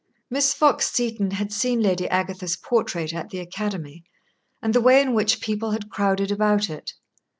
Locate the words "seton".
0.91-1.29